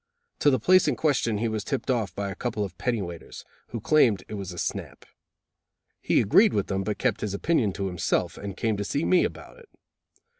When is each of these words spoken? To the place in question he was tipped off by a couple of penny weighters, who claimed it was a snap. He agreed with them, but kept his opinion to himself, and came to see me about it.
To 0.39 0.49
the 0.49 0.59
place 0.59 0.87
in 0.87 0.95
question 0.95 1.37
he 1.37 1.47
was 1.47 1.63
tipped 1.63 1.91
off 1.91 2.15
by 2.15 2.31
a 2.31 2.35
couple 2.35 2.63
of 2.63 2.75
penny 2.79 3.03
weighters, 3.03 3.45
who 3.67 3.79
claimed 3.79 4.23
it 4.27 4.33
was 4.33 4.51
a 4.51 4.57
snap. 4.57 5.05
He 6.01 6.19
agreed 6.19 6.53
with 6.53 6.65
them, 6.65 6.81
but 6.83 6.97
kept 6.97 7.21
his 7.21 7.35
opinion 7.35 7.71
to 7.73 7.85
himself, 7.85 8.35
and 8.35 8.57
came 8.57 8.77
to 8.77 8.83
see 8.83 9.05
me 9.05 9.23
about 9.23 9.59
it. 9.59 9.69